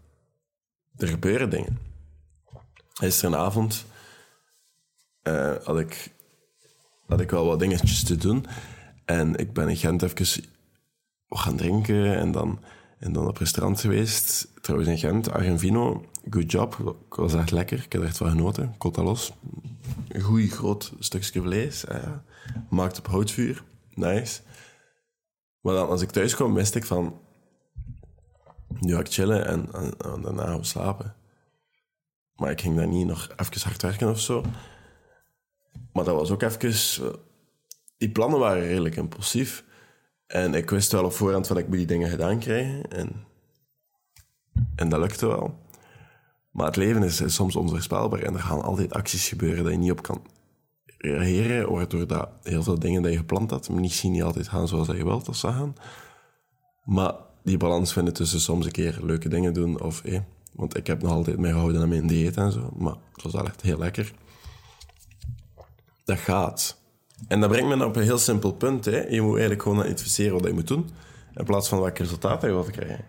Er 0.98 1.08
gebeuren 1.08 1.50
dingen. 1.50 1.80
Gisteravond 2.94 3.86
uh, 5.24 5.56
had 5.64 5.80
ik 5.80 6.12
had 7.10 7.20
ik 7.20 7.32
wel 7.32 7.46
wat 7.46 7.60
dingetjes 7.60 8.04
te 8.04 8.16
doen. 8.16 8.46
En 9.06 9.36
ik 9.36 9.54
ben 9.54 9.70
in 9.70 9.78
Gent 9.78 10.04
even 10.04 10.44
gaan 11.30 11.56
drinken 11.56 12.16
en 12.18 12.32
dan, 12.32 12.60
en 13.00 13.14
dan 13.14 13.28
op 13.28 13.38
restaurant 13.38 13.80
geweest. 13.80 14.52
Trouwens 14.62 14.90
in 14.90 14.98
Gent, 14.98 15.32
Argenvino. 15.32 16.06
Good 16.30 16.52
job. 16.52 16.98
Ik 17.10 17.16
was 17.16 17.34
echt 17.34 17.52
lekker. 17.52 17.84
Ik 17.84 17.92
heb 17.92 18.04
echt 18.04 18.18
van 18.18 18.30
genoten. 18.30 18.78
Kotalos. 18.78 19.34
Een 20.08 20.22
goed 20.22 20.50
groot 20.50 20.92
stukje 21.00 21.42
vlees. 21.42 21.84
Ja. 21.88 22.24
Maakt 22.70 22.98
op 22.98 23.08
houtvuur. 23.08 23.64
Nice. 23.94 24.42
Maar 25.62 25.74
dan 25.74 25.90
als 25.90 26.02
ik 26.02 26.10
thuis 26.10 26.36
kwam, 26.36 26.54
wist 26.54 26.76
ik 26.76 26.86
van... 26.86 27.20
Nu 28.80 28.94
ga 28.94 29.00
ik 29.00 29.12
chillen 29.12 29.46
en, 29.46 29.74
en, 29.74 29.94
en 29.98 30.22
daarna 30.22 30.46
gaan 30.46 30.66
slapen. 30.66 31.16
Maar 32.36 32.52
ik 32.52 32.62
ging 32.62 32.76
daar 32.76 32.88
niet 32.88 33.08
nog 33.08 33.30
even 33.38 33.62
hard 33.62 33.82
werken 33.82 34.10
of 34.10 34.20
zo. 34.20 34.44
Maar 35.94 36.04
dat 36.04 36.16
was 36.16 36.32
ook 36.32 36.42
even... 36.42 37.06
eh, 37.06 37.14
Die 37.98 38.10
plannen 38.10 38.40
waren 38.40 38.64
redelijk 38.68 38.96
impulsief. 38.96 39.64
En 40.28 40.54
ik 40.54 40.70
wist 40.70 40.92
wel 40.92 41.04
op 41.06 41.12
voorhand 41.12 41.48
van 41.48 41.58
ik 41.58 41.68
moet 41.68 41.78
die 41.78 41.86
dingen 41.86 42.10
gedaan 42.10 42.40
krijgen. 42.40 42.92
En, 42.92 43.12
en 44.76 44.90
dat 44.90 45.00
lukte 45.00 45.28
wel. 45.28 45.60
Maar 46.52 46.66
het 46.66 46.76
leven 46.76 47.04
is, 47.04 47.22
soms 47.36 47.56
onvoorspelbaar. 47.56 48.22
En 48.22 48.34
er 48.34 48.40
gaan 48.40 48.62
altijd 48.62 48.94
acties 48.94 49.28
gebeuren 49.28 49.64
dat 49.64 49.72
je 49.74 49.80
niet 49.80 49.92
op 49.92 50.02
kan 50.02 50.22
reageren. 50.98 51.72
Waardoor 51.72 52.08
dat 52.08 52.30
heel 52.44 52.64
veel 52.64 52.80
dingen 52.80 53.02
die 53.02 53.12
je 53.12 53.18
gepland 53.18 53.52
had 53.52 53.70
misschien 53.70 54.12
niet 54.12 54.24
altijd 54.24 54.48
gaan 54.48 54.68
zoals 54.68 54.88
je 54.88 55.04
wilt 55.04 55.26
dat 55.26 55.36
ze 55.36 55.48
gaan. 55.48 55.76
Maar 56.84 57.14
die 57.44 57.58
balans 57.58 57.94
vinden 57.94 58.14
tussen 58.14 58.40
soms 58.40 58.66
een 58.66 58.72
keer 58.72 59.00
leuke 59.02 59.30
dingen 59.30 59.54
doen 59.54 59.82
of... 59.82 60.04
eh, 60.04 60.20
want 60.54 60.78
ik 60.78 60.88
heb 60.88 61.02
nog 61.02 61.12
altijd 61.12 61.38
mij 61.38 61.52
gehouden 61.52 61.82
aan 61.82 61.90
mijn 61.90 62.08
dieet 62.08 62.38
en 62.38 62.52
zo. 62.52 62.70
Maar 62.78 62.96
het 63.14 63.24
was 63.24 63.34
wel 63.34 63.46
echt 63.46 63.62
heel 63.62 63.78
lekker. 63.78 64.14
Dat 66.10 66.20
gaat. 66.20 66.78
En 67.28 67.40
dat 67.40 67.50
brengt 67.50 67.76
me 67.76 67.86
op 67.86 67.96
een 67.96 68.04
heel 68.04 68.18
simpel 68.18 68.54
punt. 68.54 68.86
Hè. 68.86 69.08
Je 69.08 69.22
moet 69.22 69.32
eigenlijk 69.32 69.62
gewoon 69.62 69.80
identificeren 69.80 70.34
wat 70.34 70.48
je 70.48 70.54
moet 70.54 70.68
doen. 70.68 70.90
In 71.36 71.46
plaats 71.46 71.70
van 71.70 71.80
welk 71.80 71.98
resultaat 71.98 72.42
je 72.42 72.48
wilt 72.48 72.72
krijgen. 72.72 73.06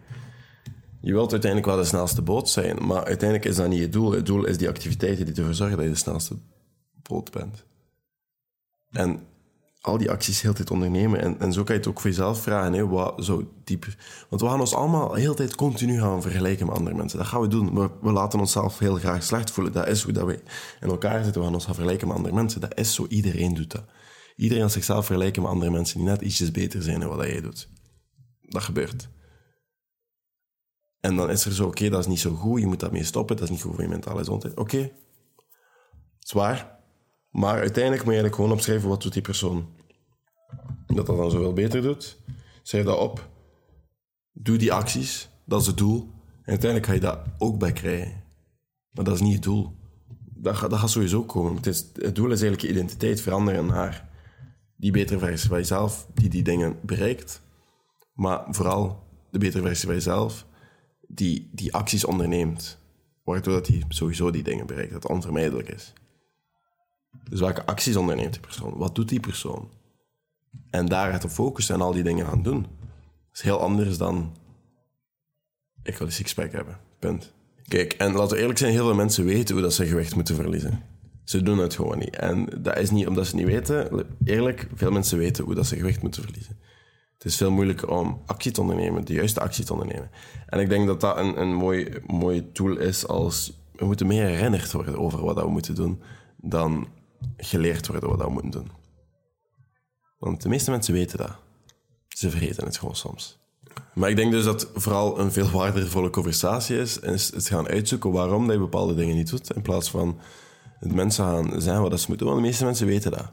Je 1.00 1.12
wilt 1.12 1.32
uiteindelijk 1.32 1.70
wel 1.70 1.80
de 1.80 1.88
snelste 1.88 2.22
boot 2.22 2.48
zijn. 2.48 2.86
Maar 2.86 3.04
uiteindelijk 3.04 3.48
is 3.48 3.56
dat 3.56 3.68
niet 3.68 3.80
het 3.80 3.92
doel. 3.92 4.12
Het 4.12 4.26
doel 4.26 4.44
is 4.44 4.58
die 4.58 4.68
activiteiten 4.68 5.24
die 5.24 5.34
ervoor 5.34 5.54
zorgen 5.54 5.76
dat 5.76 5.86
je 5.86 5.92
de 5.92 5.98
snelste 5.98 6.36
boot 7.02 7.30
bent. 7.30 7.64
En 8.90 9.26
al 9.80 9.98
die 9.98 10.10
acties 10.10 10.40
heel 10.40 10.50
de 10.50 10.56
tijd 10.56 10.70
ondernemen. 10.70 11.20
En, 11.20 11.40
en 11.40 11.52
zo 11.52 11.62
kan 11.62 11.74
je 11.74 11.80
het 11.80 11.90
ook 11.90 12.00
voor 12.00 12.10
jezelf 12.10 12.42
vragen. 12.42 12.72
Hè, 12.72 12.86
wat 12.86 13.24
zo 13.24 13.50
diep... 13.64 13.86
Want 14.28 14.42
we 14.42 14.48
gaan 14.48 14.60
ons 14.60 14.74
allemaal 14.74 15.14
heel 15.14 15.30
de 15.30 15.36
tijd 15.36 15.54
continu 15.54 16.00
gaan 16.00 16.22
vergelijken 16.22 16.66
met 16.66 16.76
andere 16.76 16.96
mensen. 16.96 17.18
Dat 17.18 17.26
gaan 17.26 17.40
we 17.40 17.48
doen. 17.48 17.74
We, 17.74 17.90
we 18.00 18.12
laten 18.12 18.40
onszelf 18.40 18.78
heel 18.78 18.94
graag 18.94 19.22
slecht 19.22 19.50
voelen. 19.50 19.72
Dat 19.72 19.86
is 19.88 20.02
hoe 20.02 20.12
dat 20.12 20.26
we 20.26 20.42
in 20.80 20.88
elkaar 20.88 21.24
zitten. 21.24 21.40
We 21.40 21.46
gaan 21.46 21.54
ons 21.54 21.64
gaan 21.64 21.74
vergelijken 21.74 22.08
met 22.08 22.16
andere 22.16 22.34
mensen. 22.34 22.60
Dat 22.60 22.78
is 22.78 22.94
zo. 22.94 23.06
Iedereen 23.08 23.54
doet 23.54 23.70
dat. 23.70 23.84
Iedereen 24.36 24.62
gaat 24.62 24.72
zichzelf 24.72 25.06
vergelijken 25.06 25.42
met 25.42 25.50
andere 25.50 25.70
mensen 25.70 25.98
die 25.98 26.06
net 26.06 26.20
ietsjes 26.20 26.50
beter 26.50 26.82
zijn 26.82 27.00
in 27.00 27.08
wat 27.08 27.26
jij 27.26 27.40
doet. 27.40 27.68
Dat 28.40 28.62
gebeurt. 28.62 29.08
En 31.00 31.16
dan 31.16 31.30
is 31.30 31.44
er 31.44 31.52
zo, 31.52 31.66
oké, 31.66 31.88
dat 31.88 32.00
is 32.00 32.06
niet 32.06 32.20
zo 32.20 32.34
goed, 32.34 32.60
je 32.60 32.66
moet 32.66 32.80
daarmee 32.80 33.04
stoppen, 33.04 33.36
dat 33.36 33.44
is 33.44 33.50
niet 33.50 33.62
goed 33.62 33.74
voor 33.74 33.82
je 33.82 33.88
mentale 33.88 34.18
gezondheid. 34.18 34.56
Oké, 34.56 34.90
zwaar. 36.18 36.79
Maar 37.30 37.58
uiteindelijk 37.60 38.04
moet 38.04 38.14
je 38.14 38.32
gewoon 38.32 38.52
opschrijven, 38.52 38.88
wat 38.88 39.02
doet 39.02 39.12
die 39.12 39.22
persoon? 39.22 39.68
Dat 40.86 41.06
dat 41.06 41.16
dan 41.16 41.30
zoveel 41.30 41.52
beter 41.52 41.82
doet. 41.82 42.18
Schrijf 42.62 42.84
dat 42.84 42.98
op. 42.98 43.28
Doe 44.32 44.56
die 44.56 44.72
acties, 44.72 45.28
dat 45.44 45.60
is 45.60 45.66
het 45.66 45.76
doel. 45.76 46.10
En 46.42 46.50
uiteindelijk 46.50 46.86
ga 46.86 46.92
je 46.92 47.00
dat 47.00 47.18
ook 47.38 47.58
bij 47.58 47.72
krijgen. 47.72 48.22
Maar 48.90 49.04
dat 49.04 49.14
is 49.14 49.20
niet 49.20 49.34
het 49.34 49.42
doel. 49.42 49.72
Dat, 50.34 50.56
gaat- 50.56 50.70
dat 50.70 50.78
gaat 50.78 50.90
sowieso 50.90 51.24
komen. 51.24 51.56
Het, 51.56 51.66
is, 51.66 51.86
het 51.94 52.14
doel 52.14 52.30
is 52.30 52.42
eigenlijk 52.42 52.60
je 52.60 52.68
identiteit 52.68 53.20
veranderen 53.20 53.66
naar 53.66 54.08
die 54.76 54.90
betere 54.90 55.18
versie 55.18 55.48
van 55.48 55.58
jezelf, 55.58 56.06
die 56.14 56.28
die 56.28 56.42
dingen 56.42 56.76
bereikt. 56.82 57.42
Maar 58.12 58.44
vooral 58.50 59.02
de 59.30 59.38
betere 59.38 59.62
versie 59.62 59.86
van 59.86 59.94
jezelf, 59.94 60.46
die 61.06 61.48
die 61.52 61.74
acties 61.74 62.04
onderneemt. 62.04 62.78
Waardoor 63.24 63.54
dat 63.54 63.66
die 63.66 63.84
sowieso 63.88 64.30
die 64.30 64.42
dingen 64.42 64.66
bereikt, 64.66 64.92
dat 64.92 65.08
onvermijdelijk 65.08 65.68
is. 65.68 65.92
Dus 67.28 67.40
welke 67.40 67.66
acties 67.66 67.96
onderneemt 67.96 68.32
die 68.32 68.40
persoon? 68.40 68.76
Wat 68.76 68.94
doet 68.94 69.08
die 69.08 69.20
persoon? 69.20 69.70
En 70.70 70.86
daar 70.86 71.12
gaat 71.12 71.22
de 71.22 71.28
focus 71.28 71.68
en 71.68 71.80
al 71.80 71.92
die 71.92 72.02
dingen 72.02 72.26
gaan 72.26 72.42
doen. 72.42 72.62
Dat 72.62 73.32
is 73.32 73.40
heel 73.40 73.60
anders 73.60 73.98
dan... 73.98 74.36
Ik 75.82 75.96
wil 75.96 76.06
een 76.06 76.12
sixpack 76.12 76.52
hebben. 76.52 76.78
Punt. 76.98 77.32
Kijk, 77.68 77.92
en 77.92 78.12
laten 78.12 78.36
we 78.36 78.40
eerlijk 78.40 78.58
zijn, 78.58 78.72
heel 78.72 78.84
veel 78.84 78.94
mensen 78.94 79.24
weten 79.24 79.54
hoe 79.54 79.64
dat 79.64 79.74
ze 79.74 79.86
gewicht 79.86 80.14
moeten 80.14 80.34
verliezen. 80.34 80.82
Ze 81.24 81.42
doen 81.42 81.58
het 81.58 81.74
gewoon 81.74 81.98
niet. 81.98 82.16
En 82.16 82.48
dat 82.58 82.78
is 82.78 82.90
niet 82.90 83.06
omdat 83.06 83.26
ze 83.26 83.36
het 83.36 83.44
niet 83.44 83.54
weten. 83.54 84.06
Eerlijk, 84.24 84.68
veel 84.74 84.90
mensen 84.90 85.18
weten 85.18 85.44
hoe 85.44 85.54
dat 85.54 85.66
ze 85.66 85.76
gewicht 85.76 86.02
moeten 86.02 86.22
verliezen. 86.22 86.58
Het 87.14 87.24
is 87.24 87.36
veel 87.36 87.50
moeilijker 87.50 87.88
om 87.88 88.22
actie 88.26 88.52
te 88.52 88.60
ondernemen, 88.60 89.04
de 89.04 89.12
juiste 89.12 89.40
actie 89.40 89.64
te 89.64 89.72
ondernemen. 89.72 90.10
En 90.46 90.60
ik 90.60 90.68
denk 90.68 90.86
dat 90.86 91.00
dat 91.00 91.16
een, 91.16 91.40
een 91.40 91.54
mooi, 91.54 92.00
mooi 92.06 92.52
tool 92.52 92.76
is 92.76 93.06
als... 93.06 93.58
We 93.72 93.84
moeten 93.84 94.06
meer 94.06 94.26
herinnerd 94.26 94.72
worden 94.72 94.98
over 94.98 95.24
wat 95.24 95.40
we 95.40 95.48
moeten 95.48 95.74
doen, 95.74 96.02
dan 96.36 96.88
geleerd 97.36 97.86
worden 97.86 98.08
wat 98.08 98.18
dat 98.18 98.26
we 98.26 98.32
moeten 98.32 98.50
doen. 98.50 98.70
Want 100.18 100.42
de 100.42 100.48
meeste 100.48 100.70
mensen 100.70 100.94
weten 100.94 101.18
dat. 101.18 101.36
Ze 102.08 102.30
vergeten 102.30 102.64
het 102.64 102.78
gewoon 102.78 102.96
soms. 102.96 103.38
Maar 103.94 104.10
ik 104.10 104.16
denk 104.16 104.32
dus 104.32 104.44
dat 104.44 104.70
vooral 104.74 105.18
een 105.18 105.32
veel 105.32 105.50
waardevolle 105.50 106.10
conversatie 106.10 106.78
is, 106.78 106.94
het 107.00 107.48
gaan 107.48 107.68
uitzoeken 107.68 108.12
waarom 108.12 108.44
dat 108.46 108.54
je 108.54 108.60
bepaalde 108.60 108.94
dingen 108.94 109.16
niet 109.16 109.30
doet, 109.30 109.54
in 109.54 109.62
plaats 109.62 109.90
van 109.90 110.20
het 110.78 110.94
mensen 110.94 111.24
gaan 111.24 111.60
zeggen 111.60 111.82
wat 111.82 112.00
ze 112.00 112.06
moeten 112.08 112.26
doen, 112.26 112.34
want 112.34 112.44
de 112.44 112.50
meeste 112.50 112.64
mensen 112.64 112.86
weten 112.86 113.10
dat. 113.10 113.32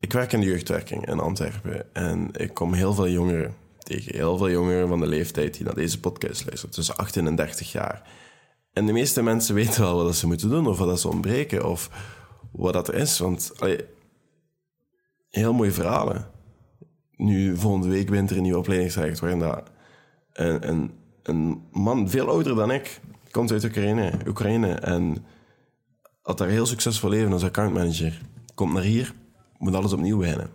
Ik 0.00 0.12
werk 0.12 0.32
in 0.32 0.40
de 0.40 0.46
jeugdwerking 0.46 1.06
in 1.06 1.20
Antwerpen 1.20 1.94
en 1.94 2.28
ik 2.32 2.54
kom 2.54 2.72
heel 2.72 2.94
veel 2.94 3.08
jongeren 3.08 3.54
tegen. 3.78 4.14
Heel 4.14 4.36
veel 4.36 4.50
jongeren 4.50 4.88
van 4.88 5.00
de 5.00 5.06
leeftijd 5.06 5.54
die 5.54 5.64
naar 5.64 5.74
deze 5.74 6.00
podcast 6.00 6.44
luisteren, 6.46 6.74
tussen 6.74 6.96
18 6.96 7.26
en 7.26 7.36
30 7.36 7.72
jaar. 7.72 8.02
En 8.72 8.86
de 8.86 8.92
meeste 8.92 9.22
mensen 9.22 9.54
weten 9.54 9.80
wel 9.80 10.04
wat 10.04 10.16
ze 10.16 10.26
moeten 10.26 10.48
doen, 10.48 10.66
of 10.66 10.78
wat 10.78 11.00
ze 11.00 11.08
ontbreken, 11.08 11.68
of 11.68 11.90
wat 12.52 12.72
dat 12.72 12.92
is. 12.92 13.18
Want 13.18 13.52
heel 15.28 15.52
mooie 15.52 15.72
verhalen. 15.72 16.30
Nu, 17.16 17.56
volgende 17.56 17.88
week 17.88 18.08
wint 18.08 18.30
er 18.30 18.36
een 18.36 18.42
nieuwe 18.42 18.58
opleidingstraject 18.58 19.20
waarin 19.20 19.38
dat 19.38 19.62
een, 20.32 20.68
een, 20.68 20.90
een 21.22 21.62
man, 21.70 22.10
veel 22.10 22.28
ouder 22.28 22.54
dan 22.54 22.70
ik, 22.70 23.00
komt 23.30 23.52
uit 23.52 23.64
Oekraïne, 23.64 24.12
Oekraïne 24.26 24.74
en 24.74 25.24
had 26.22 26.38
daar 26.38 26.48
heel 26.48 26.66
succesvol 26.66 27.10
leven 27.10 27.32
als 27.32 27.44
accountmanager. 27.44 28.20
Komt 28.54 28.72
naar 28.72 28.82
hier, 28.82 29.14
moet 29.58 29.74
alles 29.74 29.92
opnieuw 29.92 30.18
beginnen. 30.18 30.50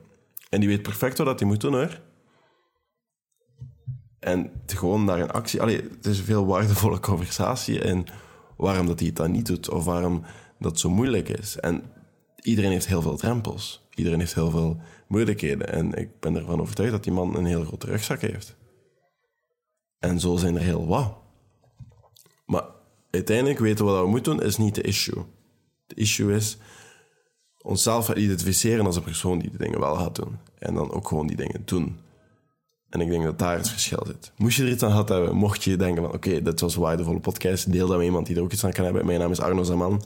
En 0.50 0.60
die 0.60 0.70
weet 0.70 0.82
perfect 0.82 1.18
wat 1.18 1.40
hij 1.40 1.48
moet 1.48 1.62
doen 1.62 1.74
hoor. 1.74 2.02
En 4.28 4.52
gewoon 4.66 5.06
daar 5.06 5.20
een 5.20 5.32
actie... 5.32 5.62
Allee, 5.62 5.76
het 5.76 6.06
is 6.06 6.20
een 6.20 6.26
veel 6.26 6.46
waardevolle 6.46 7.00
conversatie 7.00 7.82
en 7.82 8.06
waarom 8.58 8.88
dat 8.88 9.00
hij 9.00 9.08
het 9.08 9.18
dan 9.18 9.32
niet 9.32 9.46
doet 9.46 9.70
of 9.70 9.86
waarom 9.86 10.24
dat 10.60 10.80
zo 10.80 10.90
moeilijk 10.90 11.30
is. 11.30 11.60
En 11.60 11.84
iedereen 12.42 12.72
heeft 12.72 12.88
heel 12.88 13.02
veel 13.02 13.18
drempels. 13.18 13.88
Iedereen 13.96 14.20
heeft 14.20 14.34
heel 14.34 14.50
veel 14.50 14.80
moeilijkheden. 15.08 15.74
En 15.74 15.94
ik 15.94 16.20
ben 16.20 16.36
ervan 16.36 16.62
overtuigd 16.62 16.92
dat 16.92 17.04
die 17.04 17.14
man 17.14 17.36
een 17.36 17.46
heel 17.46 17.64
grote 17.64 17.86
rugzak 17.86 18.22
heeft. 18.22 18.56
En 20.00 20.20
zo 20.20 20.38
zijn 20.38 20.56
er 20.56 20.62
heel 20.62 20.88
wat. 20.88 21.18
Maar 22.46 22.66
uiteindelijk 23.12 23.60
weten 23.60 23.86
we 23.86 23.92
wat 23.92 24.02
we 24.02 24.10
moeten 24.10 24.38
doen, 24.38 24.46
is 24.46 24.58
niet 24.58 24.76
de 24.76 24.82
issue. 24.82 25.24
De 25.86 25.96
issue 25.96 26.36
is 26.36 26.58
onszelf 27.62 28.14
identificeren 28.14 28.86
als 28.86 28.96
een 28.96 29.04
persoon 29.04 29.40
die 29.40 29.52
de 29.52 29.58
dingen 29.58 29.80
wel 29.80 29.96
gaat 29.96 30.16
doen. 30.16 30.38
En 30.60 30.74
dan 30.74 30.92
ook 30.92 31.08
gewoon 31.08 31.28
die 31.28 31.38
dingen 31.38 31.62
doen. 31.66 32.06
En 32.90 33.02
ik 33.02 33.10
denk 33.10 33.24
dat 33.24 33.40
daar 33.40 33.58
het 33.58 33.70
verschil 33.70 34.04
zit. 34.06 34.32
Moest 34.38 34.58
je 34.58 34.64
er 34.64 34.70
iets 34.70 34.84
aan 34.84 34.90
gehad 34.90 35.10
hebben, 35.10 35.36
mocht 35.36 35.64
je 35.64 35.76
denken 35.76 36.04
van 36.04 36.14
oké, 36.14 36.42
dit 36.42 36.60
was 36.60 36.76
een 36.76 36.82
waardevolle 36.82 37.20
podcast, 37.20 37.72
deel 37.72 37.88
dat 37.88 37.98
met 37.98 38.06
iemand 38.06 38.28
die 38.28 38.36
er 38.36 38.42
ook 38.42 38.52
iets 38.52 38.66
aan 38.66 38.72
kan 38.72 38.84
hebben. 38.84 39.06
Mijn 39.06 39.20
naam 39.20 39.32
is 39.32 39.40
Arno 39.40 39.64
Zaman. 39.64 40.04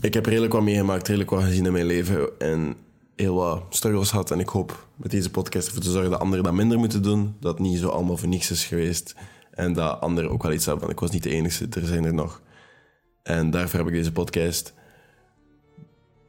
Ik 0.00 0.14
heb 0.14 0.26
redelijk 0.26 0.52
wat 0.52 0.62
meegemaakt, 0.62 1.06
redelijk 1.06 1.30
wat 1.30 1.42
gezien 1.42 1.66
in 1.66 1.72
mijn 1.72 1.86
leven 1.86 2.28
en 2.38 2.76
heel 3.16 3.34
wat 3.34 3.62
struggles 3.68 4.10
gehad. 4.10 4.30
En 4.30 4.40
ik 4.40 4.48
hoop 4.48 4.86
met 4.96 5.10
deze 5.10 5.30
podcast 5.30 5.66
ervoor 5.66 5.82
te 5.82 5.90
zorgen 5.90 6.10
dat 6.10 6.20
anderen 6.20 6.44
dat 6.44 6.54
minder 6.54 6.78
moeten 6.78 7.02
doen. 7.02 7.36
Dat 7.40 7.52
het 7.52 7.66
niet 7.66 7.78
zo 7.78 7.88
allemaal 7.88 8.16
voor 8.16 8.28
niks 8.28 8.50
is 8.50 8.64
geweest. 8.64 9.14
En 9.50 9.72
dat 9.72 10.00
anderen 10.00 10.30
ook 10.30 10.42
wel 10.42 10.52
iets 10.52 10.64
hebben 10.64 10.84
van 10.84 10.92
ik 10.92 11.00
was 11.00 11.10
niet 11.10 11.22
de 11.22 11.30
enige, 11.30 11.66
er 11.70 11.86
zijn 11.86 12.04
er 12.04 12.14
nog. 12.14 12.42
En 13.22 13.50
daarvoor 13.50 13.78
heb 13.78 13.88
ik 13.88 13.94
deze 13.94 14.12
podcast 14.12 14.74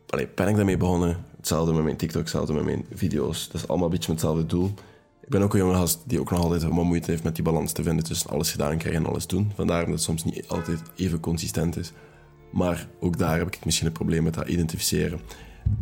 Allee, 0.10 0.28
ben 0.36 0.48
ik 0.48 0.56
daarmee 0.56 0.78
begonnen. 0.78 1.26
Hetzelfde 1.38 1.74
met 1.74 1.84
mijn 1.84 1.96
TikTok, 1.96 2.22
hetzelfde 2.22 2.54
met 2.54 2.64
mijn 2.64 2.86
video's. 2.94 3.48
Dat 3.48 3.62
is 3.62 3.68
allemaal 3.68 3.86
een 3.86 3.92
beetje 3.92 4.12
met 4.12 4.22
hetzelfde 4.22 4.46
doel. 4.46 4.74
Ik 5.28 5.34
ben 5.34 5.42
ook 5.42 5.54
een 5.54 5.60
jonge 5.60 5.74
gast 5.74 6.04
die 6.06 6.20
ook 6.20 6.32
nog 6.32 6.40
altijd 6.40 6.64
wat 6.64 6.72
moeite 6.72 7.12
heeft 7.12 7.24
met 7.24 7.36
die 7.36 7.44
balans 7.44 7.72
te 7.72 7.84
vinden 7.84 8.06
tussen 8.06 8.30
alles 8.30 8.52
gedaan 8.52 8.78
krijgen 8.78 9.02
en 9.02 9.10
alles 9.10 9.28
doen. 9.28 9.52
Vandaar 9.56 9.82
dat 9.82 9.94
het 9.94 10.02
soms 10.02 10.24
niet 10.24 10.48
altijd 10.48 10.82
even 10.96 11.20
consistent 11.20 11.78
is. 11.78 11.92
Maar 12.52 12.88
ook 13.00 13.18
daar 13.18 13.38
heb 13.38 13.48
ik 13.48 13.66
misschien 13.66 13.88
een 13.88 13.94
probleem 13.94 14.24
met 14.24 14.34
dat 14.34 14.48
identificeren. 14.48 15.20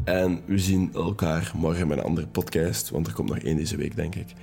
En 0.04 0.42
we 0.46 0.58
zien 0.60 0.90
elkaar 0.94 1.52
morgen 1.56 1.88
met 1.88 1.98
een 1.98 2.04
andere 2.04 2.28
podcast, 2.28 2.90
want 2.90 3.08
er 3.08 3.14
komt 3.14 3.30
nog 3.30 3.38
één 3.38 3.58
deze 3.58 3.75
week, 3.75 3.96
denk 3.96 4.16
ik. 4.16 4.34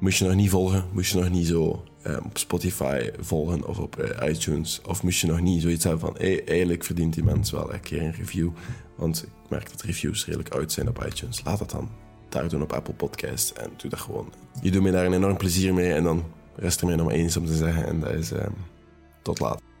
Moest 0.00 0.18
je 0.18 0.24
nog 0.24 0.34
niet 0.34 0.50
volgen, 0.50 0.84
moest 0.92 1.12
je 1.12 1.18
nog 1.18 1.30
niet 1.30 1.46
zo 1.46 1.84
eh, 2.02 2.16
op 2.24 2.38
Spotify 2.38 3.10
volgen 3.18 3.68
of 3.68 3.78
op 3.78 3.98
eh, 3.98 4.28
iTunes, 4.30 4.80
of 4.86 5.02
moest 5.02 5.20
je 5.20 5.26
nog 5.26 5.40
niet 5.40 5.62
zoiets 5.62 5.84
hebben 5.84 6.00
van, 6.00 6.16
eigenlijk 6.46 6.84
verdient 6.84 7.14
die 7.14 7.24
mens 7.24 7.50
wel 7.50 7.74
een 7.74 7.80
keer 7.80 8.02
een 8.02 8.12
review, 8.12 8.50
want 8.96 9.22
ik 9.22 9.50
merk 9.50 9.70
dat 9.70 9.82
reviews 9.82 10.26
redelijk 10.26 10.54
uit 10.54 10.72
zijn 10.72 10.88
op 10.88 11.04
iTunes. 11.06 11.44
Laat 11.44 11.58
dat 11.58 11.70
dan 11.70 12.03
daar 12.34 12.48
doen 12.48 12.62
op 12.62 12.72
Apple 12.72 12.94
Podcast 12.94 13.50
en 13.50 13.70
doe 13.76 13.90
dat 13.90 14.00
gewoon. 14.00 14.32
Je 14.60 14.70
doet 14.70 14.82
me 14.82 14.90
daar 14.90 15.06
een 15.06 15.12
enorm 15.12 15.36
plezier 15.36 15.74
mee 15.74 15.92
en 15.92 16.02
dan 16.02 16.24
rest 16.56 16.80
er 16.80 16.86
mij 16.86 16.96
nog 16.96 17.06
maar 17.06 17.14
één 17.14 17.36
om 17.38 17.46
te 17.46 17.54
zeggen 17.54 17.86
en 17.86 18.00
dat 18.00 18.10
is 18.10 18.32
eh, 18.32 18.46
tot 19.22 19.40
later. 19.40 19.73